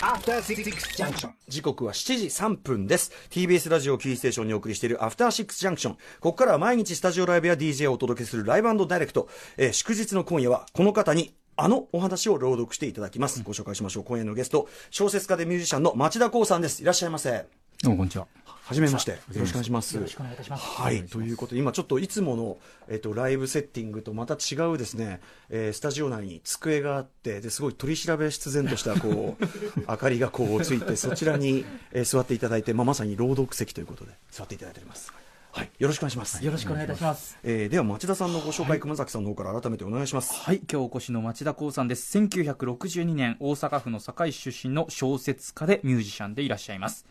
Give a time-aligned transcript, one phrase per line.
[0.00, 1.30] After Six Junction.
[1.48, 3.10] 時刻は7時3分です。
[3.30, 14.04] TBS ラジオキーステーションにお送りしているアフターシックスジャンクションここからは毎日スタジオライブや DJ をお届けするライブダイレクト、えー祝日の今夜はこの方にあのお話を朗読していただきます、ご紹介しましょう。
[14.04, 16.82] 今夜のゲスト小説家でミュージシャンの町田光さんです。
[16.82, 17.46] いらっしゃいませ
[17.80, 18.26] どうもこんにちは。
[18.44, 19.12] はじめまして。
[19.12, 19.94] よろしくお願いします。
[19.94, 20.64] よろしくお願いいたします。
[20.82, 21.04] はい。
[21.04, 22.58] ということで今ちょっといつもの、
[22.88, 29.44] えっと、ライブセッティングとまた違うですね、えースタジオ内に机があってですごい取り調べ必然としたこう
[29.88, 35.12] 明かりがこうついてそちらに、えー座っていただいて、まあ、まさに朗読席ということで座っていただいております。
[35.52, 35.70] はい。
[35.78, 37.38] よろしくお願いします、よろしくお願いいたします。
[37.44, 40.34] えーでは町田さんのご紹介、熊崎さんの方から改めてお願いします。
[40.34, 42.18] はい、今日お越しの町田光さんです。
[42.18, 47.06] 1962年、大阪府の堺市出身の小説家でミュージシャンでいらっしゃいます。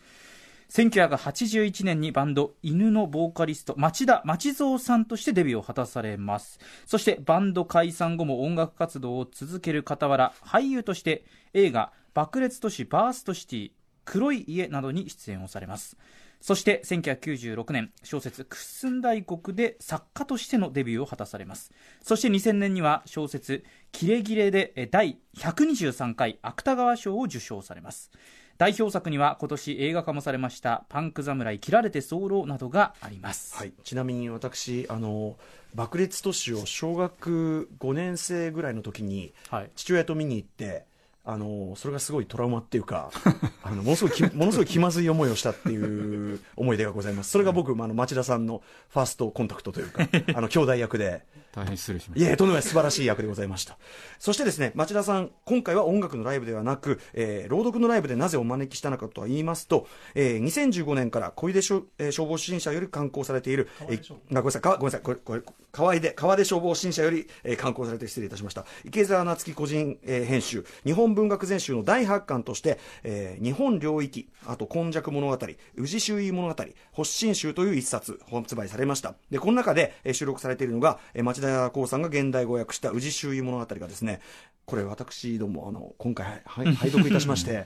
[0.70, 6.60] 1981年にバンド犬のボーカリスト町田町蔵さんとしてデビューを果たされます。
[6.86, 13.72] そしてバンド解散後も音楽活動を続ける傍ら俳優として映画「爆裂都市バーストシティ
[14.04, 15.98] 黒い家」などに出演をされます。
[16.40, 21.72] そして1996年小説「クッスン大国」で作家としてのデビューを果たされます。
[22.04, 28.12] そして2000年には小説「キレギレ」で第123回芥川賞を受賞されます。
[28.58, 35.38] 代表作には今年映画化もされました「パンク侍切られて候」などがあります、はい、ちなみに私あの
[35.76, 39.72] 爆裂都市を小学5年生ぐらいの時にはい。
[39.76, 40.87] 父親と見に行って
[41.30, 43.12] あのそれがすごいトラウマっていうか
[43.62, 51.24] あのものすごいき ものすごい気まずい思いをしたっていう思い出がございますそれが僕、まああの町田さんのファーストコンタクトというか あの兄弟役で
[51.58, 52.30] 大変失礼しました。
[52.30, 53.80] いえ、とんでもない素晴らしい役でございました。
[54.20, 68.66] そしてですね、町田さん、今回は音楽のライブではなく、えー朗読のライブでなぜお招きしたのかとは言いますと、えー2015年から小出しょ、えー消防審査より刊行されている、えーあごめんなさい、かごめんなさい、これ、これ、川出、川出消防審査より、えー刊行されて失礼いたしました。
[68.86, 75.38] 池澤夏樹個人、えー編集、日本文学全集の第8巻として、えー日本領域、あと、今昔物語、
[75.76, 76.56] 宇治周囲物語、
[76.96, 79.16] 発信集という一冊、発売されました。
[79.30, 84.22] で、この中で、えー収録されているのが、えー町田光さんが現代語訳した宇治周囲物語がですね、
[84.66, 87.66] これ私ども、あの、今回、はい、拝読いたしまして、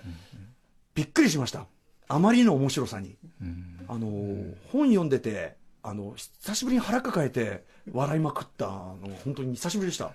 [0.95, 1.66] びっくりしました。
[2.07, 3.18] あまりの面白さに。
[3.88, 4.07] あの、
[4.72, 10.12] 本読んでて、あの、久しぶりに腹抱えて笑いまくったの、本当に久しぶりでした。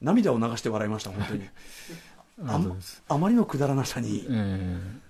[0.00, 1.44] 涙を流して笑いました、本当に。
[2.46, 2.76] あま
[3.08, 4.26] あまりのくだらなさに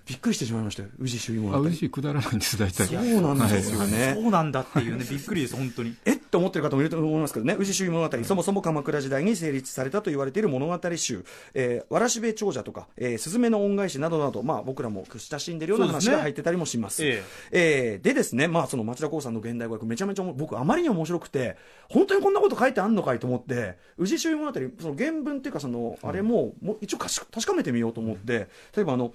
[0.07, 1.57] びっくりしてしまいましたよ、宇治周囲ー、物語。
[1.57, 2.87] あ嬉しいくだらないんです大体。
[2.87, 4.13] そうなんですよね。
[4.15, 6.19] そうなんだっていうねびっくりです本当にえっ？
[6.31, 17.03] と思ってる方もいると思いますけどね、宇治周囲物語、そもそも鎌倉時代に成立されたと言われている物語集、えー、わらしべ長者とか、えー、すずめの恩返しなどなど、まあ、僕らも親しんでるような話が入ってたりもします。
[17.05, 21.57] ええーでですね、まあ、その町田光さんの現代語訳、めちゃめちゃ僕、あまりに面白くて、
[21.89, 29.13] 本当にこんなこと書いてあんのかいと思って、宇治周囲物語、その原文っていうか、その、あれも、もう一応確かめてみようと思って、例えばあの、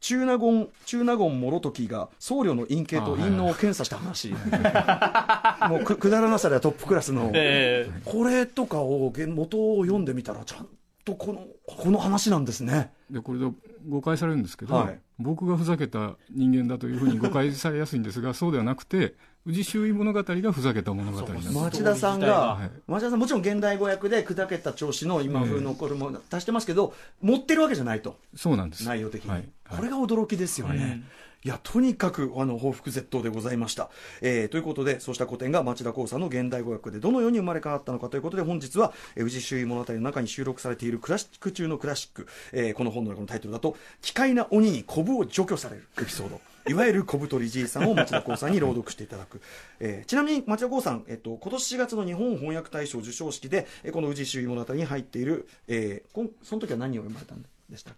[0.00, 4.34] 中納言、中納言諸時が僧侶の陰形と陰能を検査した話。
[5.68, 7.30] もうくくだらなさではトップクラスの。
[7.34, 10.68] えこれとかを原元を読んでみたらちゃん
[11.04, 13.46] とこのこの話なんですねでこれで
[13.88, 19.14] 誤解されるんですけど、はい僕がふざけた人間だというふうに誤解されやすいんですがそうではなくて
[19.48, 21.52] 宇治周囲物語がふざけた物語なんです。
[21.54, 22.70] 町田さんががはい。
[22.86, 26.92] 町田さんもちろん現代語訳で砕けた調子の今風のこれも足してますけど
[27.22, 28.18] 持ってるわけじゃないと。
[28.36, 28.84] そうなんです。
[28.84, 29.48] 内容的に、はい。
[29.70, 31.02] これが驚きですよね、
[31.44, 31.48] い。
[31.48, 33.88] やとにかくあの報復絶倒でございました、
[34.20, 49.40] えーということでそうした古典が町田光さんの現代語訳でどのように生まれ変わったのかということで本日は「えー宇治周囲物語」の中に収録されているクラシック中のクラシック、えーこの本の中のタイトルだと「奇怪な鬼にコブを除去されるエピソード」いわゆる小太りじいさんを町田光さんに朗読していただく、
[49.80, 57.94] えーちなみに町田光さん、えっと、今年4月の日本翻訳大賞授賞式で、えーこの宇治周囲物語に入っている、えーこんその時は何を読まれたんでしたえ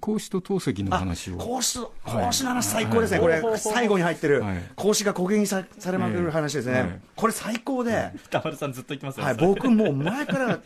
[0.00, 1.36] 孔子と透析の話を。
[1.36, 3.42] 孔子孔子の話最高ですね、これ。
[3.56, 4.62] 最後に入ってる、はい。
[4.74, 7.00] 孔子が攻撃さされまくる話ですね、はい。
[7.14, 10.60] これ最高で、田丸さんずっと言ってますい、僕もう前から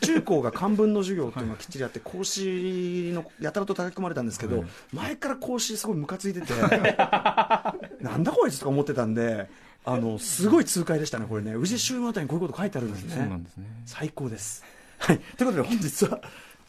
[0.00, 6.52] 中中高が漢文の授業っていうのがきっちりあって孔子のやたらと叩き込まれたんですけど、前から孔子すごいムカついてて
[8.00, 9.48] なんだこいつとか思ってたんで
[9.84, 11.54] あのすごい痛快でしたねこれね。
[11.54, 13.14] 宇治周物語にこういうこと書いてあるんですね。
[13.14, 13.66] そうなんですね。
[13.86, 14.64] 最高です。
[14.98, 16.20] はい、ということで本日は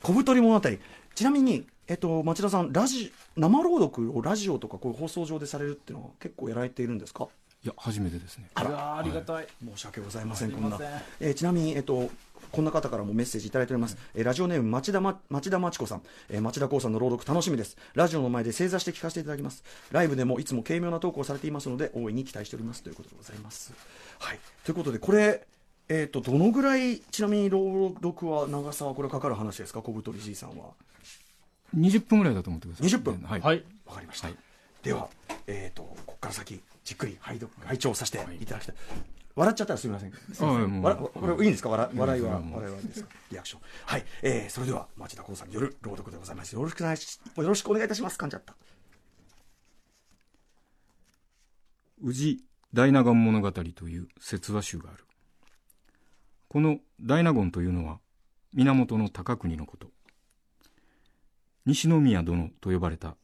[0.02, 0.70] 小太り物語
[1.16, 7.28] ちなみに、えっと、町田さんラジ生朗読をラジオとかこういう放送上でされるっていうのは結構やられているんですか？
[7.64, 8.50] いや初めてですね。
[8.56, 8.70] あら。
[8.70, 10.80] いやーありがたい、申し訳ございませんこんな。
[11.20, 12.10] えーちなみに、えっと
[12.52, 17.78] こんな方からもメッセージいただいております、えーラジオネーム町田,、ま、町田真知子さん、えー町田光さんの朗読楽しみです。
[17.94, 19.64] ラジオの前で正座して聞かせていただきます。
[19.92, 23.74] ライブでもいつも軽妙なトークをされていますので大いに期待しておりますということでございます。
[24.20, 24.40] はい。
[24.64, 25.46] ということでこれ
[25.90, 29.82] えー、とどのぐらいちなみに朗読は長さはこれかかる話ですか？
[29.82, 30.70] 小太りじいさんは
[31.76, 32.88] 20分ぐらいだと思ってください。
[32.88, 33.22] 20分？
[33.22, 33.42] はい。
[33.42, 33.64] はい。
[33.86, 34.38] わかりました、はい
[34.82, 35.10] では、
[35.46, 38.46] えー、とここから先じっくり拝読拝聴させてい。
[38.48, 38.76] ただきたい、
[39.36, 40.14] 笑っちゃったらすみません。
[40.40, 40.84] あもう。
[40.84, 41.70] わこれいいんですか？
[41.70, 43.10] 笑笑いは笑いはですか？
[43.30, 43.62] リアクション。
[43.86, 46.54] はい、えー、それでは町田光さんによる朗読でございます。
[46.56, 48.18] よろしくお願いしよろしくお願いいたします。
[48.18, 48.56] 噛んじゃった。
[52.02, 52.44] 宇治
[52.74, 55.06] 大納言物語という説話集がある。
[56.48, 58.00] この大納言というのは
[58.56, 59.92] 源高国のこと。
[61.66, 63.16] 西宮殿と呼ばれた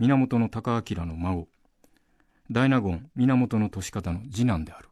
[0.00, 1.46] 源高明の孫、
[2.50, 4.88] 大納言源利方の次男である。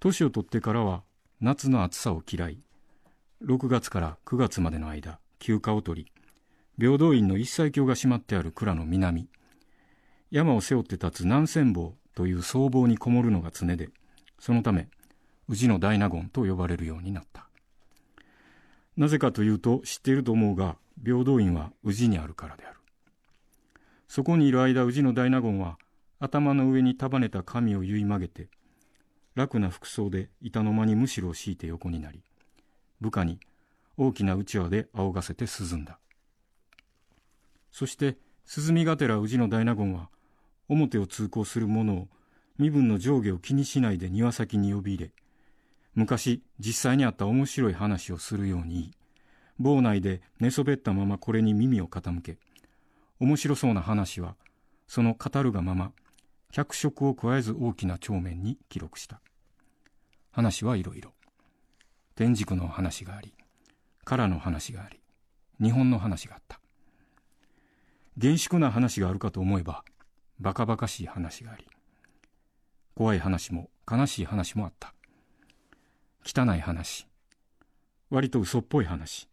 [0.00, 1.02] 年を取ってからは
[1.40, 2.58] 夏の暑さを嫌い、
[3.44, 6.12] 6月から9月までの間、休暇を取り、
[6.78, 9.28] 平等院の一切経が閉まってある蔵の南、
[10.32, 13.90] 山を背負って立つ南千坊という僧帽にこもるのが常で、
[14.40, 14.88] そのため、
[15.48, 17.43] 宇治の大納言と呼ばれるようになった。
[18.96, 22.78] なぜかというと知っていると思うが、平等院は宇治にあるからである。
[24.08, 25.78] そこにいる間、宇治の大納言は、
[26.20, 28.48] 頭の上に束ねた髪を結い曲げて、
[29.34, 32.22] 楽な服装で板の間にむしろを敷いて横になり、
[33.00, 33.40] 部下に
[33.96, 35.98] 大きなうちわで仰がせて涼んだ。
[37.72, 40.08] そして、涼みがてら宇治の大納言は、
[40.68, 42.08] 表を通行する者を
[42.56, 45.10] 身分の上下を気にしないで庭先に呼び入れ、
[45.94, 48.90] 昔実際にあった面白い話をするように言い、
[49.58, 52.38] 房内で寝そべったままこれに耳を傾け、
[53.20, 54.36] 面白そうな話は、
[54.88, 55.92] その語るがまま、
[56.50, 59.20] 脚色を加えず大きな帳面に記録した。
[60.30, 61.12] 話はいろいろ。
[62.16, 63.34] 天竺の話があり、
[64.04, 65.00] 唐の話があり、
[65.60, 66.60] 日本の話があった。
[68.16, 69.84] 厳粛な話があるかと思えば、
[70.38, 71.66] バカバカしい話があり、
[72.94, 74.93] 怖い話も悲しい話もあった。
[76.24, 77.06] 汚い話、
[78.10, 79.28] 割と嘘っぽい話、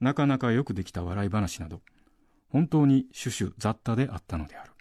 [0.00, 1.80] なかなかよくできた笑い話など、
[2.50, 4.72] 本当に種々雑多であったのである。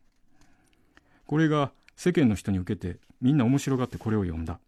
[1.26, 4.60] これが世間の人に受けてみんな面白がってこれを読んだ。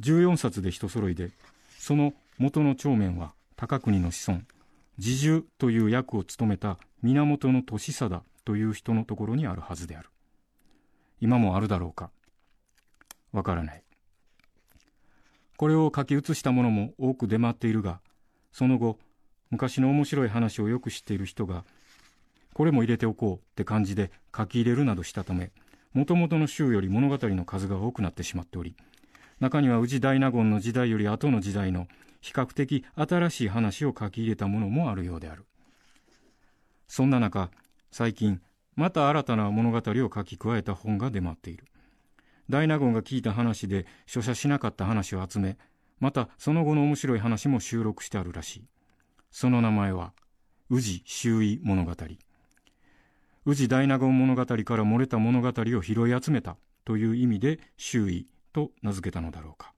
[0.00, 1.30] 14冊で一揃いで、
[1.78, 4.42] その元の帳面は高国の子孫、
[5.00, 10.10] 侍従という役を務めた源利貞という人のところにあるはずである。
[11.20, 12.10] 今もあるだろうか。
[13.32, 13.81] わからない。
[15.56, 18.00] これを書き写したものも多く出回っているが、
[18.52, 18.98] その後、
[19.50, 21.64] 昔の面白い話をよく知っている人が、
[22.54, 25.52] これも入れておこうって感じで書き入れるなどしたため、
[25.92, 28.76] もともとの週より物語の数が多くなってしまっており、
[29.40, 31.88] 中には宇治大納言の時代より後の時代の
[32.20, 35.46] 比較的新しい話を書き入れたものもあるようである。
[36.88, 37.50] そんな中、
[37.90, 38.40] 最近、
[38.74, 41.66] また新たな物語を書き加えた本が出回っている。
[42.52, 45.56] 大納言が聞いた話で書写しなかった話を集め、
[46.00, 48.64] またその後の面白い話も収録してあるらしい。
[49.30, 50.12] その名前は、
[50.68, 51.92] 宇治周囲物語。
[53.46, 59.72] 宇治大納言物語から漏れた物語を拾い集めたという意味で周囲と名付けたのだろうか。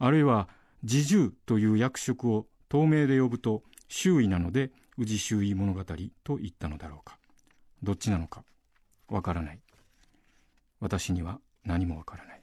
[0.00, 0.48] あるいは、
[0.84, 7.18] 侍従という役職を透明で呼ぶと周囲なので宇治周囲物語と言ったのだろうか。
[7.84, 8.42] どっちなのか、
[9.08, 9.60] わからない。
[10.80, 12.42] 私には何もわからない。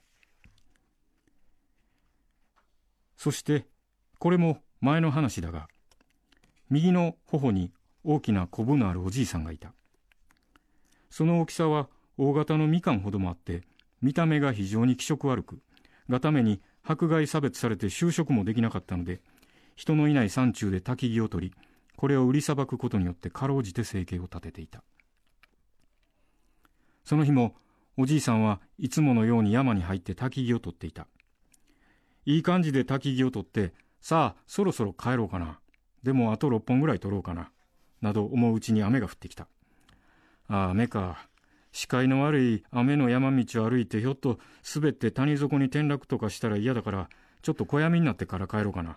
[3.16, 3.66] そして、
[4.18, 5.68] これも前の話だが、
[6.70, 7.72] 右の頬に
[8.04, 9.72] 大きなコブのあるおじいさんがいた。
[11.10, 13.62] その大きさは大型のみかんほどもあって、
[14.02, 15.60] 見た目が非常に気色悪く、
[16.08, 19.20] がために迫害差別されて就職もできなかったので、
[19.74, 21.54] 人のいない山中で焚き木を取り、
[21.96, 24.82] これを売りさばくことによってかろうじて生計を立てていた。
[27.04, 27.54] その日も、
[27.98, 31.06] おじいさんはいつものように山に入って焚き木を取っていた。
[32.26, 35.58] いい感じで焚き木を取って、さあ、そろそろ帰ろうかな。
[36.02, 37.50] でもあと6本ぐらい取ろうかな。
[38.02, 39.48] など思ううちに雨が降ってきた。
[40.48, 41.28] ああ、雨か。
[41.72, 44.38] 視界の悪い雨の山道を歩いてひょっと
[44.74, 47.08] 滑って谷底に転落とかしたら嫌だから、
[47.42, 48.96] ちょっと小闇になってから帰ろうかな。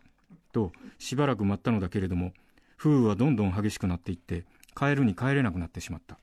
[0.52, 2.34] と、しばらく待ったのだけれども、
[2.78, 6.18] 風雨はどんどん激しくなっていって、帰るに帰れなくなってしまった。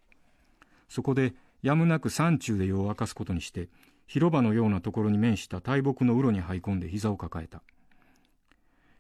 [0.89, 3.69] そこで、やむなく山中で夜を明かすことにして、
[4.07, 7.63] 広場のようなところに面した大木のうろに這い込んで膝を抱えた。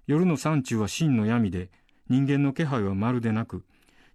[0.06, 1.70] 夜の山中は真の闇で、
[2.08, 3.64] 人間の気配はまるでなく、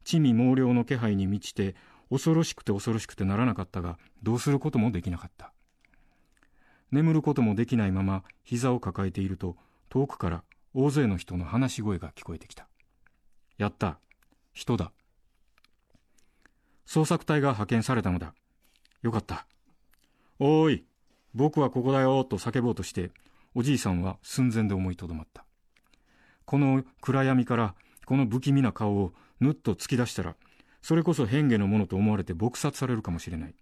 [0.03, 1.75] 地味猛量の気配に満ちて、
[2.09, 5.53] 恐ろしくて恐ろしくてならなかったが、どうすることもできなかった。
[6.91, 9.55] 眠ることもできないまま膝を抱えていると、
[9.89, 10.43] 遠くから
[10.73, 12.67] 大勢の人の話し声が聞こえてきた。
[13.57, 13.99] やった。
[14.53, 14.91] 人だ。
[16.93, 18.33] 捜索隊が派遣されたのだ。
[19.01, 19.45] よかった。
[20.39, 20.85] おーい、
[21.33, 23.11] 僕はここだよ、と叫ぼうとして、
[23.55, 25.45] おじいさんは寸前で思いとどまった。
[26.43, 30.35] この暗闇からこの不気味な顔をぬっと突き出したら、
[30.81, 33.55] それこそ変化のものと思われて撲殺されるかもしれない。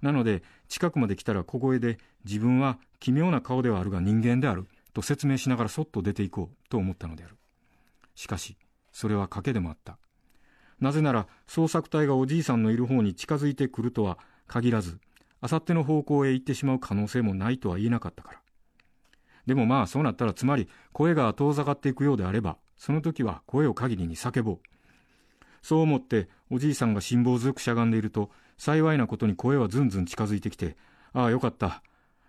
[0.00, 7.36] なので、近くまで来たら小声で、自分は奇妙な顔ではあるが人間である、と説明しながらそっと出ていこう、と思ったのである。
[8.14, 8.56] しかし、
[8.92, 9.98] それは賭けでもあった。
[10.80, 14.98] なぜなら、捜索隊がおじいさんのいる方に近づいてくるとは限らず、
[15.40, 18.40] あさっての方向へ行ってしまう可能性もないとは言えなかったから。
[19.46, 24.58] でもまあそうなったらつまり声が遠ざかっていくようであれば、その時は声を限りに叫ぼう。
[25.62, 30.76] そう思っておじいさんが辛抱強くしゃがんでいると、幸いなことに声はずんずん近づいてきて、
[31.12, 31.82] ああよかった。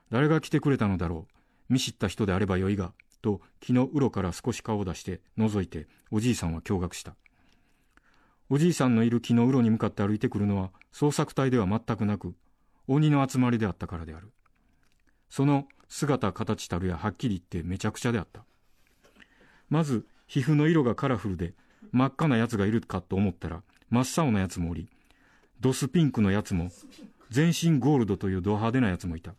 [0.09, 1.73] 誰が来てくれたのだろう。
[1.73, 7.15] 見知った人であればよいが、と木のうろから少し顔を出して覗いて、おじいさんは驚愕した。
[8.49, 12.33] おじいさんのいる木のうろに向かって歩いてくるのは捜索隊では全くなく、
[12.87, 14.31] 鬼の集まりであったからである。
[15.29, 18.45] その姿形たるやはっきり言ってめちゃくちゃであった。
[19.69, 21.53] まず、皮膚の色がカラフルで
[21.91, 24.89] 真っ赤なやつがいるかと思ったら真っ青なやつもおり、
[25.59, 26.69] ドスピンクのやつも、
[27.29, 29.33] 全身ゴールドというド派手なやつもいた。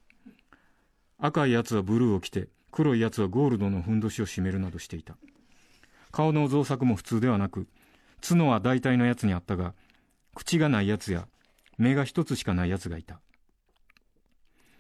[1.19, 5.17] 赤いやつはブルーを着て、黒いやつはゴールドのふんどしを締めるなどしていた。
[6.11, 7.67] 顔の造作も普通ではなく、
[8.21, 9.75] 角は大体のやつにあったが、
[10.35, 11.27] 口がないやつや、
[11.79, 13.21] 目が一つしかないやつがいた。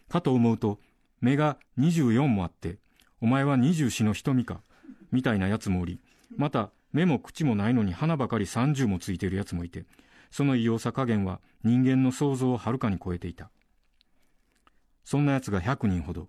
[0.08, 0.78] かと思うと、
[1.20, 2.78] 目が24もあって、
[3.20, 4.60] お前は二十四の瞳か、
[5.10, 6.00] みたいなやつもおり、
[6.36, 9.84] また目も口もないのに鼻ばかり30もついているやつもいて、
[10.30, 13.50] その異様さ加減は人間の想像をはるかに超えていた。
[15.04, 16.28] そんな奴が100人ほど。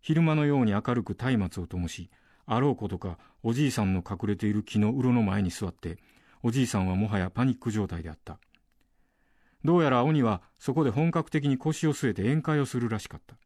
[0.00, 2.10] 昼間のように明るく松明を灯し、
[2.46, 5.98] あろうことかおじいさんの隠れている木のうろの前に座って、
[6.46, 8.38] おじいさんはもはやパニック状態であった。
[9.64, 13.36] どうやら鬼はそこで本格的に腰を据えて宴会をするらしかった。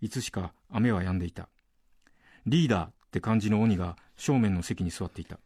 [0.00, 1.48] いつしか雨は止んでいた。
[2.46, 5.38] リーダーって感じの鬼が正面の席に座っていた。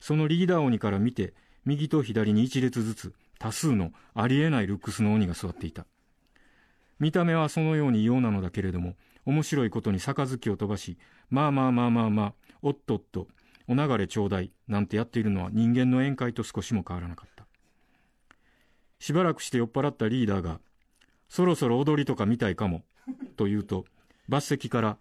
[0.00, 1.32] そのリーダー鬼から見て、
[1.64, 5.86] 右と左に一列ずつ多数のありえないルックスの鬼が座っていた。
[7.00, 10.98] 見た目はそのように異様なのだけれども、面白いことに杯を飛ばし、
[11.30, 13.28] まあまあまあまあまあ、おっとっと、
[13.66, 17.46] お流れちょうだい、なんてやっているのは人間の宴会と少しも変わらなかった。
[18.98, 20.60] しばらくして酔っ払ったリーダーが、
[21.28, 22.84] そろそろ踊りとか見たいかも、
[23.36, 23.84] と言うと、
[24.28, 24.98] 抜席から、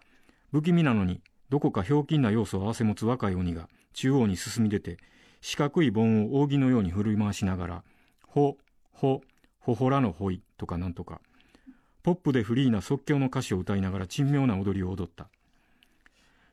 [0.51, 4.97] 不気味なのに、どこかひょうきんな要素を合わせ持つ若い鬼が、中央に進み出て、
[5.41, 7.83] 四角い盆を扇のように振り回しながら、
[8.25, 8.57] ほ、
[8.91, 9.21] ほ、
[9.59, 11.21] ほほらのほいとかなんとか、
[12.01, 15.29] ポップでフリーな即興の歌詞を歌いながら珍妙な踊りを踊った。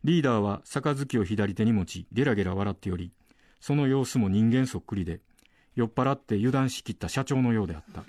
[0.02, 3.12] リーダーは杯を左手に持ち、ゲラゲラ笑っており、
[3.61, 5.21] その様子も人間そっくりで、
[5.76, 8.04] 酔っ払って油断しきった社長のようであった。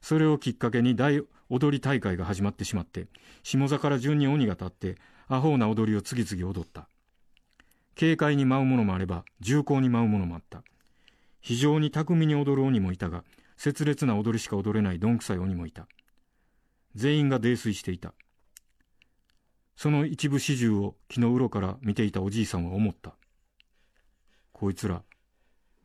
[0.00, 3.08] それをきっかけに大踊り大会が始まってしまって、
[3.42, 4.96] 下座から順に鬼が立って、
[5.28, 6.88] アホな踊りを次々踊った。
[7.98, 10.62] 軽快に舞うものもあれば、重厚に舞うものもあった。
[11.40, 13.24] 非常に巧みに踊る鬼もいたが、
[13.56, 15.88] 切烈な踊りしか踊れないどんくさい鬼もいた。
[16.94, 18.14] 全員が泥酔していた。
[19.82, 23.14] その一部始終を木のうろから見ていたおじいさんは思った。
[24.52, 25.02] こいつら、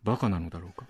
[0.04, 0.86] バカなのだろうか。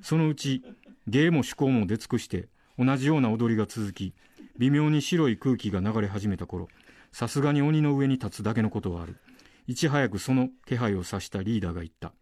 [0.00, 0.64] そのうち、
[1.06, 4.14] 芸も趣向も出尽くして、同じような踊りが続き、
[4.56, 6.68] 微妙に白い空気が流れ始めた頃、
[7.12, 9.18] さすがに鬼の上に立つだけのことはある。
[9.66, 12.14] いち早くその気配を察したリーダーが言った。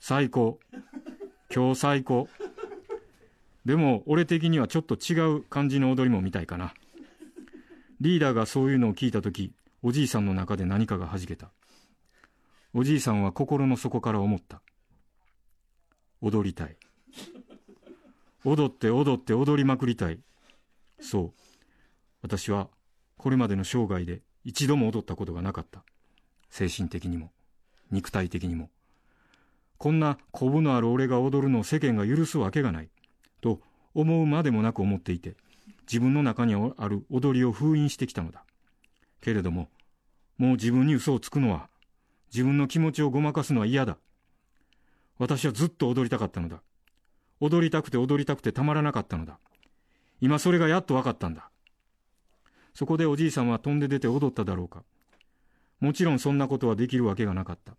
[0.00, 0.58] 最高。
[1.54, 2.28] 今日最高。
[3.64, 6.74] でも、俺的にはちょっと違う感じの踊りも見たいかな。
[8.02, 11.52] リーダーがそういうのを聞いたとき、おじいさんの中で何かが弾けた。
[12.74, 14.60] おじいさんは心の底から思った。
[16.20, 16.76] 踊りたい。
[18.44, 20.18] 踊って踊って踊りまくりたい。
[21.00, 21.32] そう。
[22.22, 22.68] 私は、
[23.18, 25.84] これまでの生涯で一度も踊ったことがなかった。
[26.50, 27.30] 精神的にも、
[27.92, 28.68] 肉体的にも。
[29.78, 32.88] こんなコブのある俺が踊るのを世間が許すわけがない。
[33.40, 33.60] と
[33.94, 35.36] 思うまでもなく思っていて、
[35.86, 38.44] 自分の中にある踊りを封印してきたのだ。
[39.20, 39.68] けれども、
[40.38, 41.68] もう自分に嘘をつくのは、
[42.32, 43.98] 自分の気持ちをごまかすのは嫌だ。
[45.18, 46.62] 私はずっと踊りたかったのだ。
[47.40, 49.38] 踊りたくて踊りたくてたまらなかったのだ。
[50.20, 51.50] 今それがやっと分かったんだ。
[52.74, 54.84] そこでおじいさんは飛んで出て踊っただろうか。
[55.80, 57.74] もちろんそんなことはできるわけがなかった。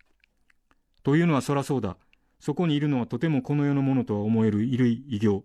[1.04, 1.98] というのはそらそうだ。
[2.40, 5.44] そこにいるのはとてもこの世のものとは思える衣類異形。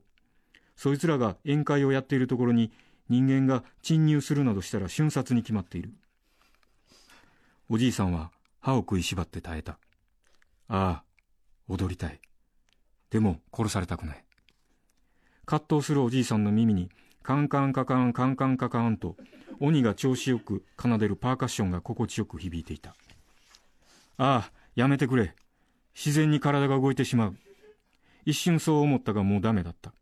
[0.79, 2.71] そいつらが宴会をやっているところに
[3.09, 5.93] 人間が侵入するなどしたら瞬殺に決まっている。
[7.69, 8.31] おじいさんは
[8.61, 9.73] 歯を食いしばって耐えた。
[10.69, 11.05] ああ、
[11.69, 12.21] 踊りたい。
[13.11, 14.25] でも殺されたくない。
[15.47, 16.91] 葛藤するおじいさんの耳に
[17.25, 19.17] カンカンカカンカンカンカカンと
[19.59, 22.91] 鬼が調子よく奏でるパーカッションが心地よく響いていた。
[24.17, 25.35] ああ、やめてくれ。
[25.93, 27.37] 自然に体が動いてしまう。
[28.25, 29.93] 一瞬そう思ったがもうダメだった。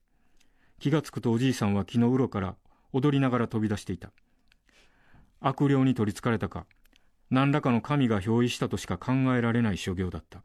[0.79, 2.57] 気がつくとおじいさんは木のうろから
[2.93, 4.11] 踊りながら飛び出していた。
[5.41, 6.67] 悪霊に取りつかれたか、
[7.31, 10.43] 何らかの神が憑依したとしか考えられない所業だった。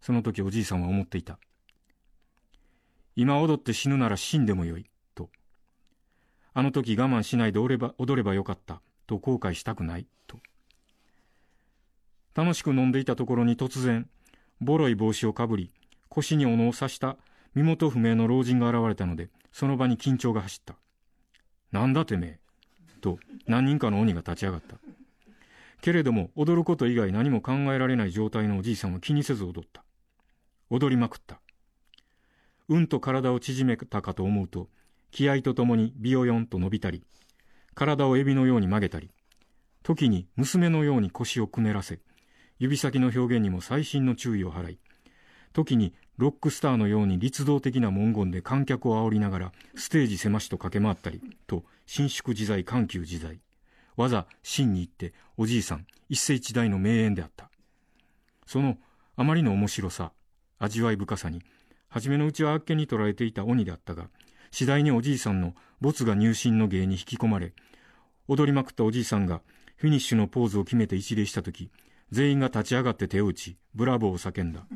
[0.00, 1.38] その時おじいさんは思っていた。
[3.16, 5.30] 今踊って死ぬなら死んでもよい、と。
[6.52, 10.38] あの時我慢しないで踊れば踊ればよかった、と後悔したくない、と。
[12.34, 14.08] 楽しく飲んでいたところに突然、
[14.60, 15.70] ボロい帽子をかぶり、
[16.08, 17.16] 腰に斧を刺した
[17.54, 20.76] 身元不明の老人が現れたので、その場に緊張が走った。
[21.70, 22.40] なんだてめえ、
[23.00, 24.76] と何人かの鬼が立ち上がった。
[25.80, 29.84] けれども、踊ること以外何も考えられない状態のおじいさんは気にせず踊った。
[30.70, 31.40] 踊りまくった。
[32.68, 34.68] うんと体を縮めたかと思うと、
[35.10, 37.04] 気合とともにビヨヨンと伸びたり、
[37.74, 39.10] 体をエビのように曲げたり、
[39.82, 42.00] 時に娘のように腰をくねらせ、
[42.58, 44.78] 指先の表現にも細心の注意を払い、
[45.54, 53.40] 時にロックスターのように律動的な文言で観客を煽りながらステージ狭しと駆け回ったり、と伸縮自在緩急自在。
[53.96, 57.50] わざ真に行っておじいさん一世一代の名演であった。
[58.46, 58.76] その
[59.16, 60.12] あまりの面白さ、
[60.58, 61.40] 味わい深さに、
[61.88, 64.08] 初めのうちはあっけに取られていた鬼であったが、
[64.50, 67.52] 次第におじいさんの没が入信の芸に引き込まれ、
[68.26, 69.40] 踊りまくったおじいさんが
[69.76, 71.70] フィニッシュのポーズを決めて一礼したとき、
[72.10, 74.66] 全員が立ち上がって手を打ち、ブラボーを叫んだ。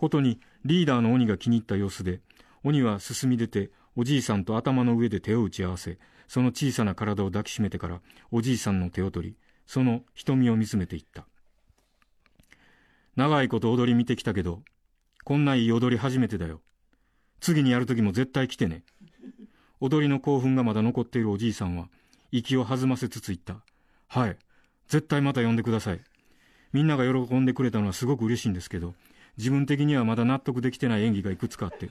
[0.00, 2.22] ことにリーダーの鬼が気に入った様子で、
[2.64, 11.26] 鬼は進み出て、おじいさんと頭の上で手を打ち合わせ、その小さな体を抱きしめてから、おじいさんの手を取り、その瞳を見つめていった。
[13.14, 14.62] 長いこと踊り見てきたけど、
[15.22, 16.62] こんないい踊り初めてだよ。
[17.40, 18.84] 次にやるときも絶対来てね。
[19.80, 21.90] 踊りの興奮がまだ残っているおじいさんは、
[22.32, 23.60] 息を弾ませつつ言った。
[24.08, 24.38] はい。
[24.88, 26.00] 絶対また呼んでください。
[26.72, 28.94] みんなが喜んでくれたのはすごく嬉しいんですけど、
[29.36, 31.90] 自分的にはまだ納得できてない演技がいくつかあって、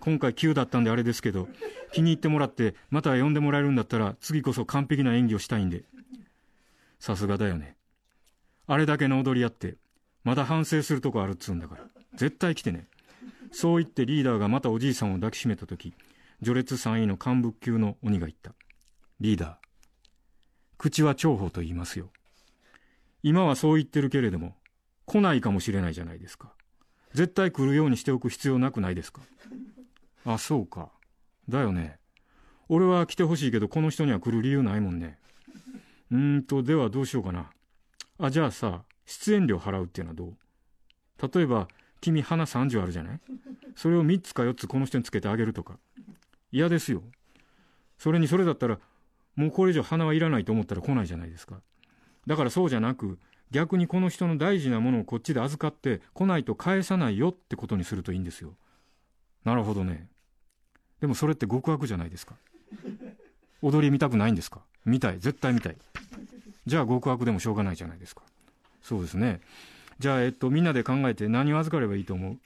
[0.00, 1.48] 今回急だったんであれですけど、
[1.92, 5.84] 気に入ってもらって、また呼んでもらえるんだったら、次こそ完璧な演技をしたいんで。
[6.98, 7.76] さすがだよね。
[8.66, 9.76] あれだけの踊りやって、
[10.24, 12.86] まだ反省するとこあるっつうんだから、絶対来てね。
[13.50, 15.94] そう言ってリーダーがまたおじいさんを抱きしめたとき、
[16.42, 18.52] 序列3位の幹部級の鬼が言った。
[19.20, 19.54] リーダー、
[20.76, 22.10] 口は重宝と言いますよ。
[23.22, 24.54] 今はそう言ってるけれども、
[25.06, 26.52] 来ないかもしれないじゃないですか。
[27.18, 29.22] 絶対来るようにしておく必要なくないですか？
[30.24, 30.88] あ、そうか。
[31.48, 31.98] だよね。
[32.68, 35.18] 俺は来てほしいけど、この人には来る理由ないもんね。
[36.12, 37.50] うーんと、ではどうしようかな。
[38.20, 41.38] あ、じゃあさ、出演料払うっていうのはどう？
[41.38, 41.66] 例えば、
[42.00, 43.20] 君花30あるじゃない？
[43.74, 45.76] それを3つか4つこの人につけてあげるとか。
[46.52, 47.02] 嫌ですよ。
[47.98, 48.78] それにそれだったら、
[49.34, 51.56] もうこれ以上花はいらないと思ったら来ないじゃないですか。
[52.28, 53.18] だからそうじゃなく、
[53.50, 58.54] 逆にこの人の大事なものをこっちで預かって来ないと返さないよってことにするといいんですよ。
[59.44, 60.08] なるほどね。
[61.00, 62.34] でもそれって極悪じゃないですか。
[63.62, 64.60] 踊り見たくないんですか？
[64.84, 65.18] 見たい。
[65.18, 65.76] 絶対見たい。
[66.66, 68.22] じゃあ極悪でもしょうがないじゃないですか。
[68.82, 69.40] そうですね。
[69.98, 72.38] じゃあ、えっと、みんなで考えて何を預かればいいと思う？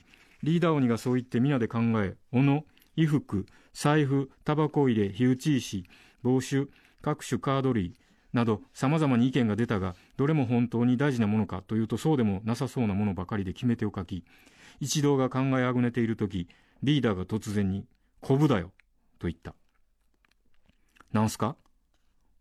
[0.42, 2.64] リーダー鬼がそう言ってみんなで考え、斧、
[2.96, 5.84] 衣服、財布、タバコ入れ、火打ち石、
[6.22, 6.68] 帽子、
[7.00, 7.94] 各種カード類
[8.32, 14.24] など様々に意見が出たが、どれも本当に大事なものかというとそうでもなさそうなものばかりで決め手を書き、
[14.80, 16.48] 一同が考えあぐねているとき、
[16.82, 17.84] リーダーが突然に、
[18.20, 18.72] こぶだよ、
[19.18, 19.54] と言った。
[21.12, 21.56] なんすか？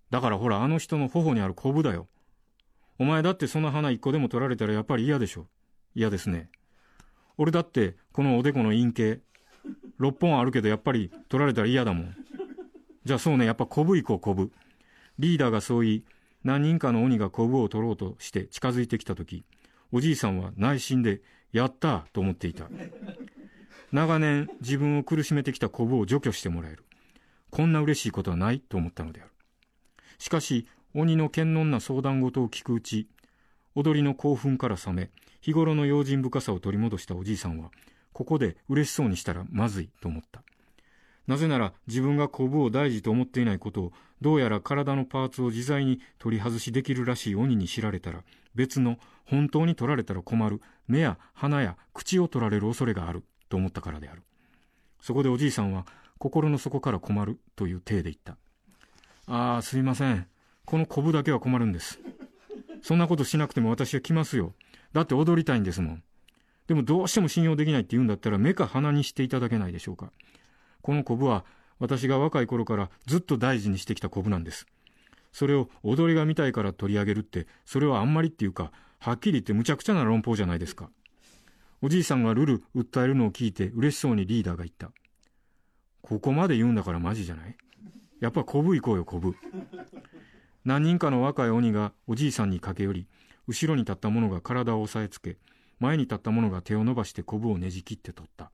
[0.10, 2.08] だからほら、あの人の頬にあるこぶだよ。
[3.00, 5.48] お前だってその花一個でも取られたらやっぱり嫌でしょ。
[5.96, 6.50] 嫌ですね。
[7.38, 9.22] 俺だってこのおでこの陰茎、
[10.00, 12.16] 6本あるけどやっぱり取られたら嫌だもん。
[13.04, 14.52] じゃあそうね、やっぱこぶ行こう、こぶ。
[15.22, 16.04] リーダーがそう言い、
[16.44, 19.46] 何人かの鬼がこぶを取ろうとして近づいてきたとき、
[19.92, 22.70] おじいさんは内心で、やったと思っていた。
[23.92, 26.86] 長年自分を苦しめてきたこぶを除去してもらえる。
[27.50, 29.32] こんな嬉しいことはないと思ったのである。
[30.18, 33.10] しかし、鬼の堅能な相談事を聞くうち、
[33.76, 37.70] 踊りの興奮から覚め、日頃の用心深さを取り戻したおじいさんは、
[38.14, 40.42] ここで嬉しそうにしたらまずいと思った。
[41.28, 48.24] なぜなら自分がコブを大事と思っていないことを、どうやら体のパーツを自在に取り外しできるらしい鬼に知られたら、
[48.56, 54.24] 別の本当に取られたら困る目や鼻や口を取られる恐れがあると思ったからである。
[55.00, 55.86] そこでおじいさんは
[56.18, 58.38] 心の底から困るという体で言った。
[59.28, 60.28] ああ、すいません。
[60.66, 62.00] このコブだけは困るんです。
[62.82, 64.54] そんなことしなくても私は来ますよ。
[64.94, 66.04] だって踊りたいんですもん。
[66.68, 70.12] でもどうしても信用できないって言うんだったら目か鼻にしていただけないでしょうか。
[70.82, 71.46] このコブは
[71.80, 74.68] 私が若い頃からずっと大事にしてきたコブなんです。
[75.32, 80.90] それを踊りが見たいから取り上げるって、それはあんまりっていうか、はっきり言ってむちゃくちゃな論法じゃないですか。
[81.82, 84.92] おじいさんがルル訴えるのを聞いて嬉しそうにリーダーが言った。
[86.02, 87.56] ここまで言うんだからマジじゃない？
[88.20, 89.36] やっぱコブ行こうよ、コブ。
[90.64, 93.08] 何人かの若い鬼がおじいさんに駆け寄り、
[93.48, 95.38] 後ろに立った者が体を押さえつけ、
[95.80, 98.52] 前に立った者が手を伸ばしてコブをねじ切って取った。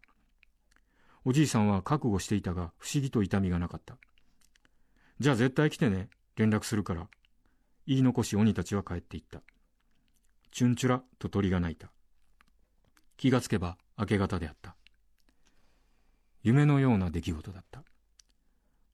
[1.30, 3.98] おじいさんは覚悟していたが、不思議と痛みがなかった。
[5.20, 7.10] じゃあ絶対来てね、連絡するから。
[7.86, 9.42] 言い残し鬼たちは帰っていった。
[10.54, 11.90] チュンチュラと鳥が鳴いた。
[13.18, 14.78] 気がつけば明け方であった。
[16.44, 17.84] 夢のような出来事だった。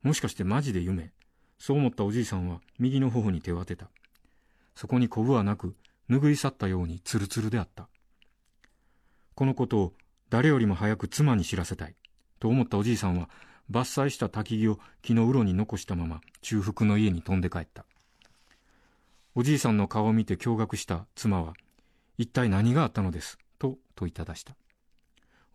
[0.02, 1.12] もしかしてマジで夢？
[1.60, 3.92] そう思ったおじいさんは右の頬に手を当てた。
[4.74, 5.76] そこにコブはなく、
[6.10, 7.90] 拭い去ったようにツルツルであった。
[9.36, 9.94] このことを
[10.32, 11.96] 誰よりも早く妻に知らせたい。
[12.44, 13.30] と思ったおじいさんは、
[13.72, 17.86] 伐採した焚き木を木の洞に残したまま中腹の家に飛んで帰った。
[19.34, 21.54] おじいさんの顔を見て驚愕した妻は、
[22.18, 23.38] 一体何があったのです？
[23.60, 24.58] と問いただした。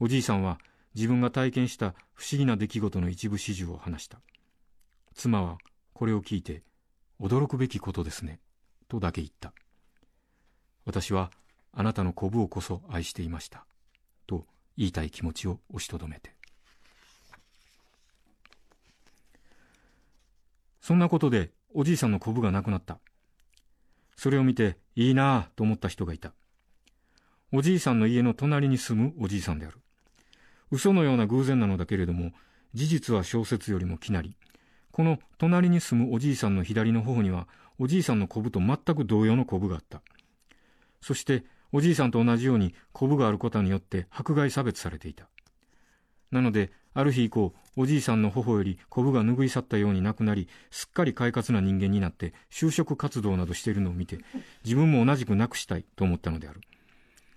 [0.01, 0.59] おじいさんは
[0.95, 4.23] 自分が体験した不思議な出来事の一部始終を話した。
[5.13, 5.59] 妻は
[5.93, 6.63] これを聞いて、
[7.21, 8.41] 驚くべきことですね、
[8.89, 9.53] とだけ言った。
[10.87, 11.31] 私は
[11.71, 13.67] あなたのコブをこそ愛していました、
[14.27, 14.47] と
[14.79, 16.38] 言いたい気持ちを押しとどめて。
[20.89, 22.99] そんなことでおじいさんのコブがなくなった。
[24.17, 26.33] それを見ていいなぁと思った人がいた。
[27.53, 29.77] おじいさんの家の隣に住むおじいさんである。
[30.71, 32.33] 嘘のような偶然なのだけれども、
[32.73, 34.35] 事実は小説よりもきなり、
[34.91, 37.49] この隣に住むおじいさんの左の方には、
[37.79, 40.01] おじいさんのコブと全く同様のコブがあった。
[41.03, 45.29] そして、おじいさんと同じようにコブがあることによって迫害差別されていた。
[46.31, 54.19] なので、ある日以降、おじいさんの頬よりコブが拭い去ったようになくなり、すっかり快活な人間になって、就職活動などしているのを見て、
[54.65, 56.61] 自分も同じくなくしたいと思ったのである。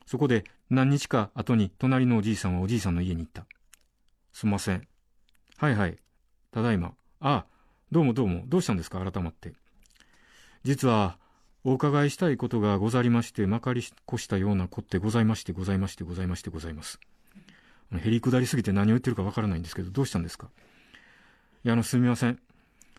[0.07, 3.45] そこで、何日か後に隣のおじいさんはおじいさんの家に行った。
[4.33, 4.87] すんません。
[5.57, 5.97] はいはい。
[6.51, 6.93] ただいま。
[7.19, 7.45] ああ、
[7.91, 8.43] どうもどうも。
[8.47, 8.99] どうしたんですか？
[8.99, 9.53] 改まって。
[10.63, 11.17] 実は、
[11.63, 16.99] お伺いしたいことがござりまして、まかり越したようなこってございまして、ございまして、ございまして、ございます。
[17.99, 20.49] へりくだりすぎて何を言ってるかわからないんですけど、どうしたんですか？
[21.63, 22.39] いや、あの、すみません。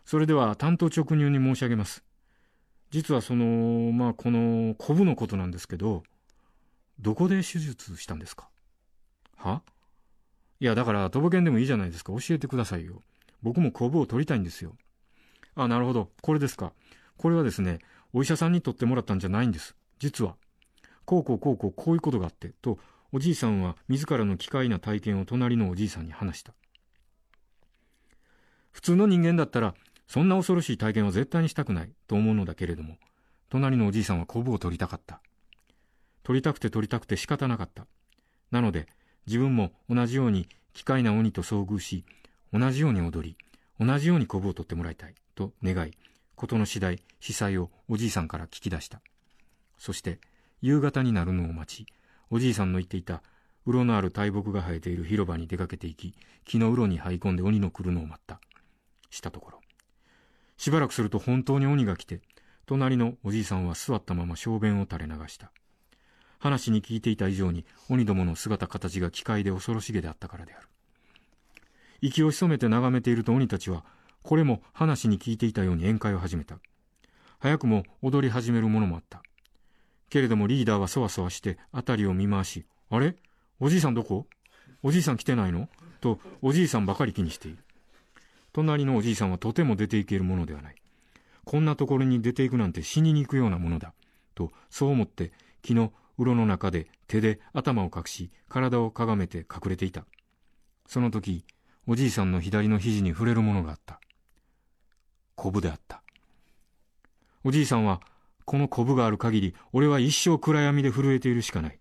[0.05, 2.03] それでは、担当直入に申し上げます。
[2.91, 6.03] 実はその、まあ、この、コブのことなんですけど、
[6.99, 8.49] どこで手術したんですか？
[9.35, 9.61] は？
[10.59, 12.13] いや、だから、とぼけんでもいいじゃないですか。
[12.13, 13.01] 教えてくださいよ。
[13.41, 14.75] 僕もコブを取りたいんですよ。
[15.55, 16.11] あ、なるほど。
[16.21, 16.71] これですか。
[17.17, 17.79] これはですね、
[18.13, 19.75] お医者さんに取ってもらったんじゃないんです。
[19.99, 20.35] 実は。
[21.05, 22.79] こうこうこうこう、こういうことがあって、と、
[23.15, 26.55] おじいさんは自らの奇怪な体験を隣のおじいさんに話した。
[28.71, 29.75] 普通の人間だったら、
[30.07, 32.97] そんな恐ろしい体験は絶対にしたくないと思うのだけれども、
[33.49, 35.21] 隣のおじいさんはコブを取りたかった。
[36.23, 37.85] 取りたくて取りたくて仕方なかった。
[38.49, 38.87] なので、
[39.27, 42.05] 自分も同じように奇怪な鬼と遭遇し、
[42.51, 43.37] 同じように踊り、
[43.79, 45.91] 同じようにコブを取ってもらいたいと願い、
[46.35, 49.01] 事の次第、司祭をおじいさんから聞き出した。
[49.77, 50.19] そして、
[50.63, 51.85] 夕方になるのを待ち、
[52.33, 53.21] おじいさんの言っていた、
[53.67, 56.15] 鱗のある大木が生えている広場に出かけていき、
[56.45, 58.41] 木の鱗に這い込んで鬼の来るのを待った。
[59.11, 59.61] したところ。
[60.57, 62.21] しばらくすると本当に鬼が来て、
[62.65, 65.51] 隣のおじいさんは座ったまま小便を垂れ流した。
[66.39, 70.67] 話に聞いていた以上に鬼どもの姿形が奇怪で恐ろしげであったからである。
[72.01, 73.85] 息を潜めて眺めていると鬼たちは、
[74.23, 76.57] これも話に聞いていたように宴会を始めた。
[77.37, 79.21] 早くも踊り始めるものもあった。
[80.13, 83.15] けれどもリーダーはそわそわして辺りを見回し、あれ？
[83.59, 84.27] おじいさんどこ？
[84.83, 85.69] おじいさん来てないの？
[86.01, 87.57] と、おじいさんばかり気にしている。
[88.51, 90.75] 隣のおじいさんはとても出ていけるものではない。
[91.45, 93.95] こんなところに出ていくなんて死にに行くようなものだ。
[94.35, 95.31] と、そう思って
[95.63, 100.05] 木の鱗の中で手で頭を隠し、体をかがめて隠れていた。
[100.85, 101.43] その時、
[101.87, 103.99] おじいさんの左の肘に触れるものがあった。
[105.33, 106.03] コブであった。
[107.43, 107.99] おじいさんは
[108.45, 111.79] このコブがある限り、俺は一生暗闇で震えているしかない。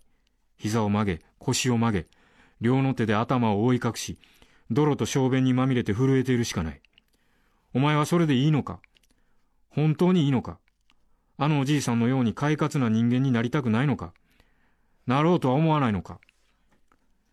[0.57, 2.07] 膝を曲げ、腰を曲げ、
[2.61, 4.19] 両の手で頭を覆い隠し、
[4.71, 6.81] 泥と小便にまみれて震えているしかない。
[7.75, 8.81] お前はそれでいいのか？
[9.71, 10.59] 本当にいいのか？
[11.39, 14.13] あのおじいさんのように快活な人間になりたくないのか？
[15.07, 16.21] なろうとは思わないのか？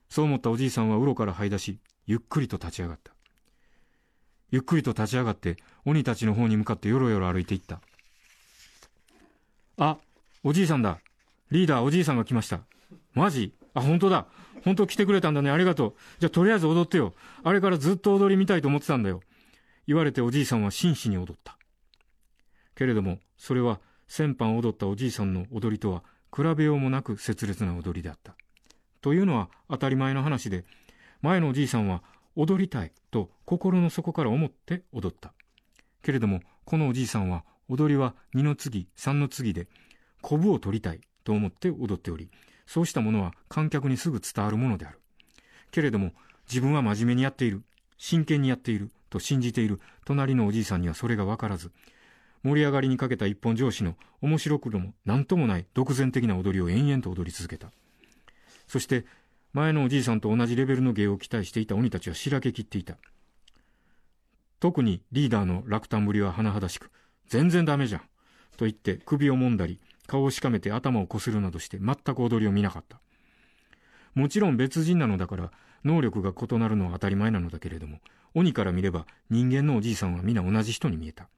[0.10, 3.12] そう思ったおじいさんはろから這い出し、ゆっくりと立ち上がった。
[4.50, 7.82] ゆっくりと立ち上がって、鬼たちの方に向かってよろよろ歩いていった。
[9.80, 9.98] あ、
[10.44, 11.00] おじいさんだ。
[11.52, 12.60] リーダー、おじいさんが来ました。
[13.14, 13.54] マジ？
[13.74, 14.28] あ、本当だ。
[14.66, 15.50] 本当来てくれたんだね。
[15.50, 15.94] ありがとう。
[16.20, 17.14] じゃあ、とりあえず踊ってよ。
[17.44, 19.22] あれからずっと踊り見たいと思ってたんだよ。
[19.88, 21.58] 言われておじいさんは真摯に踊った。
[22.76, 26.04] けれども、それは先般踊ったおじいさんの踊りとは
[26.36, 28.36] 比べようもなく切烈な踊りであった。
[29.02, 30.66] というのは当たり前の話で、
[31.22, 32.04] 前のおじいさんは
[32.36, 35.34] 踊りたいと心の底から思って踊った。
[36.04, 39.68] けれども、このおじいさんは踊りは二の次、三の次で、
[40.22, 42.30] コブを取りたいと思って踊っており、
[42.66, 45.00] そうしたものは観客にすぐ伝わるものである。
[45.72, 46.12] けれども、
[46.50, 47.64] 自分は真面目にやっている、
[47.98, 51.72] 真剣にやっていると信じている隣のおじいさんにはそれがわからず、
[52.44, 57.72] 盛り上がりにかけた一本上司の面白くも何ともない独善的な踊りを延々と踊り続けた。
[58.68, 59.06] そして、
[59.52, 62.98] 前のおじいさんと同じレベルの芸を期待していた鬼たちはしらけきっていた。
[64.60, 66.92] 特にリーダーの落胆ぶりは甚だしく、
[67.30, 68.02] 全然ダメじゃん。
[68.58, 73.00] と言って首を揉んだり、顔をしかめて頭をこするなどして全く踊りを見なかった。
[74.16, 75.52] もちろん別人なのだから
[75.86, 78.00] 能力が異なるのは当たり前なのだけれども、
[78.34, 81.30] 鬼から見れば人間のおじいさんは皆同じ人に見えた。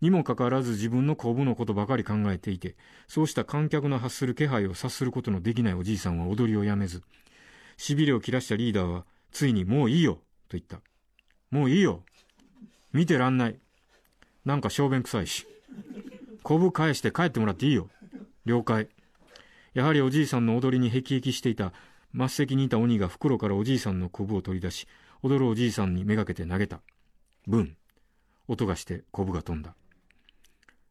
[0.00, 7.02] にもかかわらず自分の後部のことばかり考えていて、そうした観客の発する気配を察することのできないおじいさんは踊りをやめず、
[7.78, 10.14] 痺れを切らしたリーダーは、ついにもういいよ、
[10.48, 10.80] と言った。
[11.50, 12.04] もういいよ。
[12.92, 13.58] 見てらんない。
[14.48, 15.46] なんか小便臭いし。
[16.42, 17.90] こぶ返して帰ってもらっていいよ。
[18.46, 18.88] 了解。
[19.74, 21.74] やはりおじいさんの踊りに辟易していた
[22.16, 24.88] 末席にいた鬼が袋からおじいさんのこぶを取り出し、
[25.22, 26.80] 踊るおじいさんにめがけて投げた。
[27.46, 27.76] ブン。
[28.48, 29.74] 音がしてこぶが飛んだ。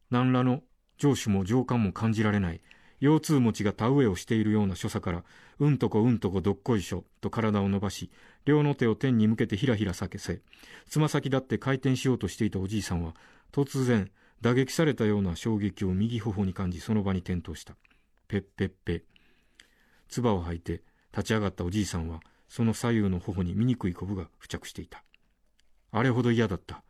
[0.08, 0.62] 何らの
[0.96, 2.60] 上手も上官も感じられない、
[3.00, 5.24] 腰痛持ちが田植えをしているような所作から、
[5.58, 8.12] うんとこうんとこどっこいしょ、と体を伸ばし、
[8.44, 10.42] 両の手を天に向けてひらひら避けせ、
[10.88, 13.14] つま先だって回転しようとしていたおじいさんは、
[13.52, 17.76] 突然、打撃されたような衝撃を右頬に感じ、その場に転倒した。
[18.28, 19.04] ぺっぺっぺ。
[20.08, 20.82] 唾を吐いて、
[21.12, 25.02] 立ち上がったおじいさんは、その左右の頬に醜いコブが付着していた。
[25.90, 26.82] あれほど嫌だった。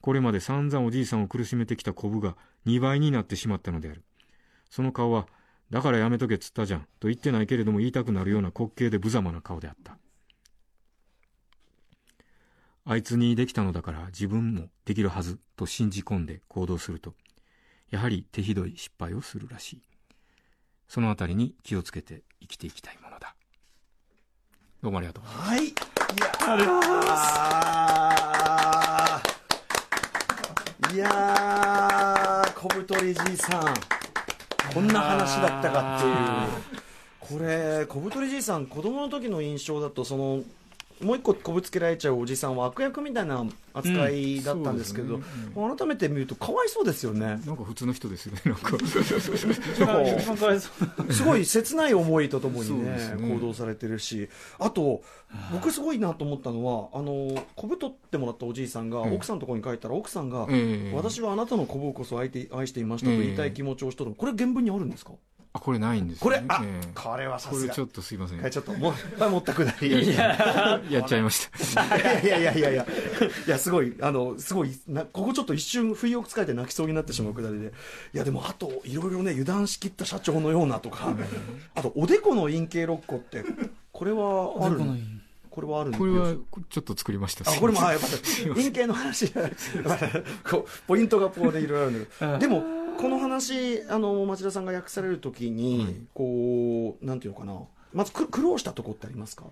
[0.00, 4.04] これまで散々おじいさんを苦しめてきたコブが2倍になってしまったのである。
[4.70, 5.26] その顔は、
[5.70, 9.98] だからやめとけっつったじゃん、と言ってないけれども言いたくなるような滑稽で無様な顔であった。
[12.90, 17.12] あいつにできたのだから自分もできるはずと信じ込んで行動すると、
[17.90, 19.82] やはり手ひどい失敗をするらしい。
[20.88, 23.34] そのあたりに気をつけて生きていきたいものだ。
[24.82, 25.24] どうもありがとう。
[25.26, 25.66] はい。
[25.66, 25.74] いや、
[26.50, 27.26] ありがとうございま
[30.88, 30.94] す。
[30.94, 33.64] いやー、小太りじいさん、
[34.72, 36.14] こんな話だったかっていう。
[37.20, 40.42] これ、小太りじいさん、子供の時の印象だと、その、
[41.00, 45.26] もう一個こぶつけられちゃうおじさんは悪役みたいな扱いだったんですけど、うんね。
[45.54, 47.20] うん、改めて見るとかわいそうですよね。
[47.20, 48.76] なんか普通の人ですよねなんか。
[51.10, 55.02] すごい切ない思いとともにね、ね、行動されてるしあと
[55.52, 60.46] 僕すごいなと思ったのはあの小太ってもらったおじいさんが奥さんのところに帰ったら奥さんが、
[60.94, 65.12] 私はあなたの小ぶこそ愛愛していましたと言いたい気持ちをしとるこれ原文にあるんですか？
[65.52, 66.42] あこれないんです、ね、これ？
[66.46, 67.60] あ、えー、これはさすが。
[67.62, 68.50] これちょっとすいません。
[68.50, 71.00] ちょっともうもったくなりやや。
[71.00, 71.98] っちゃいました。
[72.20, 72.86] いやいやいやいやいや。
[73.46, 77.72] いやすごいあのすごいなここちょっと一瞬不意をつかれて泣きそうになってしまうくだりで。
[78.14, 81.14] いやでもあといろいろね油断しきった社長のようなとか。
[81.74, 83.44] あとおでこの陰茎6個って
[83.92, 84.80] これはある
[85.50, 86.34] これはあるこれは
[86.70, 87.50] ちょっと作りました。
[87.50, 88.06] あこれもあやっぱ
[88.54, 89.32] 陰茎の話。
[90.86, 92.38] ポイントがこうでいろいろあるんだけど。
[92.38, 97.54] でもこの話あの町田さんが訳されるときに、はい、こうなんていうのかな。
[97.94, 99.44] まず苦労したとこってありますか？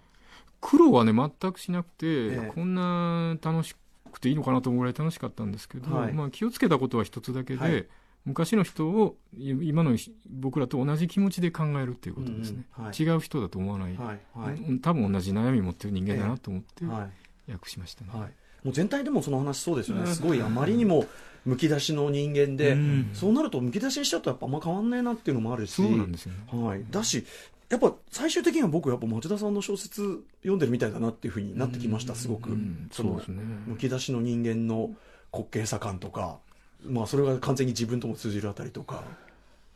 [0.61, 2.09] 苦労はね全くしなくて、え
[2.48, 3.74] え、こんな楽し
[4.12, 7.87] くていいのかなと思うぐらい楽しかったんですけど、はい、まあ、気をつけたことは一つだけで、はい、
[8.24, 9.96] 昔の人を今の
[10.28, 14.80] 僕らと同じ気持ちで考えるっていうことですね、うんはい、違う人だと思わない、はい。
[14.80, 16.85] 多分同じ悩み持ってる人間だなと思って
[17.50, 18.11] 訳しましたね、
[18.64, 21.06] もう全体でもその話そうですよね、すごいあまりにも
[21.46, 25.72] むき出しの人間で、うん、そうなるとむき出しにしちゃうとやっぱあんま変わんないなっていうのもあるし。
[25.72, 27.24] そうなんですよ、ね、はい、だし
[27.68, 32.50] やっぱ最終的には僕やっぱ町田さんの小説読んでるみたいだなっていうふうになってきましたすごく、
[32.92, 33.20] その
[33.66, 34.90] むき出しの人間の
[35.32, 36.38] 滑稽さ感とか
[36.85, 39.02] まあそれが完全に自分とも通じるあたりとか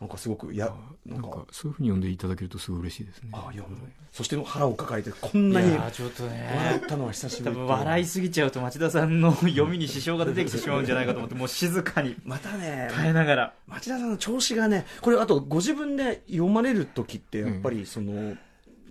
[0.01, 0.73] なんかすごくや
[1.05, 3.31] なんかそういうふうに読んでいただけるとすごい嬉しいですね。
[3.35, 3.77] あ読む
[4.13, 5.93] そして腹を抱えてこんなに笑
[6.79, 12.17] ったのは久しぶり多分笑いすぎちゃうと町田さんの読みに支障が出てきてしまうんじゃないかと思ってもう静かに。
[12.25, 13.55] またね耐えながら。
[13.67, 18.39] 町田さんの調子がねこれあとご自分で読まれる時ってやっぱりその、うん、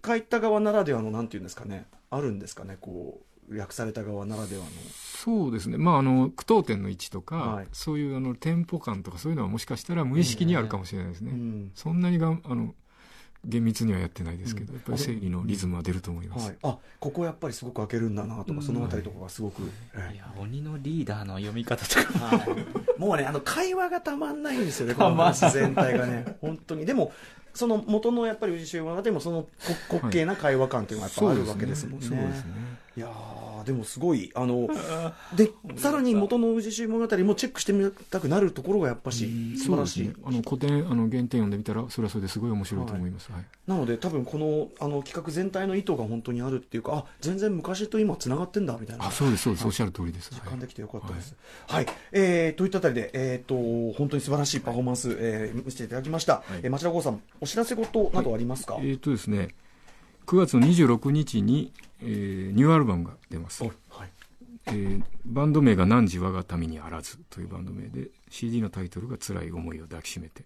[0.06, 4.70] 書いた側ならではのなんていうんですかねあるんですかねこう訳された側ならではの。
[5.20, 5.78] そうですね。
[5.78, 12.74] まああの句読点の位置とか、はい、そういうあのテンポ感とかそういうのはもしかしたら無意識にあるかもしれないですね、うん、そんなにがあの
[13.46, 19.62] 厳密にはやってないですけど、やっぱり生理のリズムは出ると思います、はい、あここやっぱりすごく開けるんだなとか、そのあたりとかがすごく、
[19.94, 26.38] はい、いや鬼のリーダーの読み方とか、はい、もうねあの会話がたまんないんですよね この話全体がね。
[26.42, 26.86] 本当に。
[26.86, 27.14] でも
[27.54, 29.50] その元のやっぱり宇治集物語もそのこ
[30.02, 32.06] 滑稽な会話感というのがやっぱあるわけですもんね。
[32.06, 32.54] そうですね
[33.00, 34.68] いやーでもすごいあの
[35.34, 40.16] でさらに元の宇治集物語もチェックしてみたくなるところがやっぱし素晴らしい、ね。
[40.26, 42.40] あの古典あの原点読んでみたらそれはそれです。
[42.40, 43.46] ごい面白いと思います、はい。
[43.68, 49.66] なので多分このあの企画全体の意図が本当にあるっていうかあ全然昔と今つながってんだみたいなあそうですそうです。
[49.66, 50.42] おっしゃる通りです、はい。
[50.44, 51.36] 実感できてよかったです。
[51.68, 56.44] はい、えー、といったあたりで、えー、と本当に素晴らしいパフォーマンス、えー見せていただきました。
[56.62, 58.78] えー町田剛さん、お知らせ事などありますか？
[58.82, 59.56] えーとですね
[60.26, 63.74] 9月の26日に、えーニューアルバムが出ます、はい、
[64.68, 70.44] えーバンド名が「汝我が民にあらず」というバンド名で CD のタイトルが「辛い思いを抱きしめて」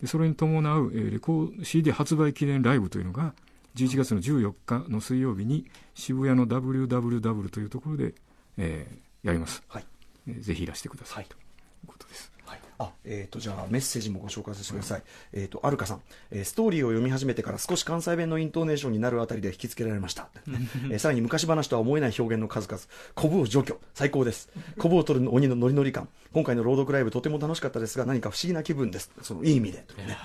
[0.00, 3.34] でそれに伴う、えーレコー CD 発売記念ライブというのが
[3.76, 8.14] 11月の14日の水曜日に渋谷の WWW というところで、
[8.56, 9.86] えーやります、はい。
[10.28, 11.38] えーぜひいらしてください、はいとい
[11.84, 15.02] うことですはい、あ、えっ、と、じゃあ、メッセージもご紹介させてください。
[15.32, 20.28] えっ、と、アルカさん、えーストーリーを読み始めてから少し関西弁のイントネーションになるあたりで引きつけられました。
[20.90, 22.82] えーさらに昔話とは思えない表現の数々、
[23.14, 24.48] コブを除去、最高です。
[24.78, 26.08] コブを取る鬼のノリノリ感。
[26.32, 29.10] 今回の朗読ライブとても楽しかったですが、何か不思議な気分です。
[29.22, 29.84] その、いい意味で。
[29.86, 30.16] とね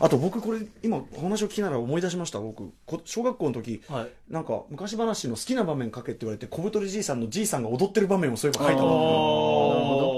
[0.00, 2.40] あと僕、これ、今、お話を聞きながら思い出しました。
[2.40, 8.88] 僕、こ小学校の時、はいなんか、昔話の好きな場面書けって言われて、小太りじいさんのじいさんが踊ってる場面をそういえば書いたの。
[8.88, 10.17] はい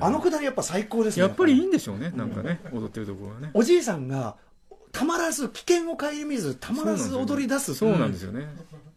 [0.00, 1.22] あのくだりやっぱ最高ですね。
[1.22, 3.50] やっぱりいいんでしょうねなんかね踊ってるところがね。
[3.54, 4.36] おじいさんが
[4.92, 8.48] たまらず危険を顧みずたまらず踊り出すそうなんですよね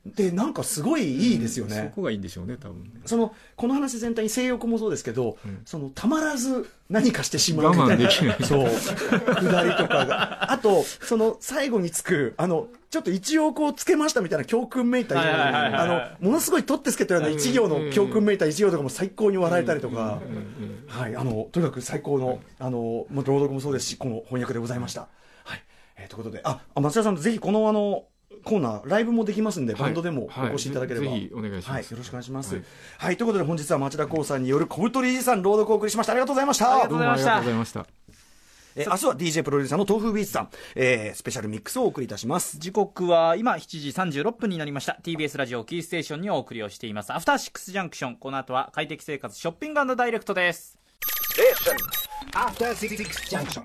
[0.06, 2.90] でなんかすごいいいですよそね、こがいいんでしょうね多分ね。
[3.06, 5.62] そのこの話全体に性欲もそうですけど、ん。
[5.64, 8.10] そのたまらず何かしてしまうみたいな。
[8.44, 8.70] そう。
[9.36, 10.52] くだりとかが。
[10.52, 20.20] あとその最後につくあのちょっと一応こうつけましたみたいな教訓めいたはいはいはいはいあのものすごい取ってつけたような一行の教訓めいた一行とかも最高に笑えたりとか、
[20.88, 25.08] はい、あのとにかく最高のあのもう朗読もそうですしこの翻訳でございました。
[25.44, 25.64] はい。
[25.98, 28.06] えーということでああ松田さんぜひこのあの
[28.44, 31.70] コーナーライブもできますんで、バンドでもお越しいただければ、はいぜひお願いします。
[31.72, 32.56] はい、よろしくお願いします。
[32.56, 32.62] は
[32.98, 33.14] はい。
[33.14, 36.14] い、ということで本日は町田光さんによる小太りじさん朗読をお送りしました。
[36.14, 36.72] ありがとうございました。
[36.72, 37.26] ありがとうございました。
[37.26, 37.86] どうもありがとうございました。
[38.76, 42.58] えー明日は DJ プロデューサーの豆腐ビーツさん、えースペシャルミックスをお送りいたします。
[42.58, 44.98] 時刻は今7時36分になりました。
[45.04, 47.12] TBS ラジオキーステーションにお送りをしています。
[47.14, 48.16] アフターシックスジャンクション。
[48.16, 50.78] この後は快適生活ショッピングダイレクトです。
[52.34, 52.96] After Six
[53.30, 53.64] Junction.